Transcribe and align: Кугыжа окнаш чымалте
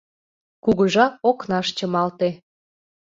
Кугыжа 0.63 1.05
окнаш 1.29 1.67
чымалте 1.77 2.29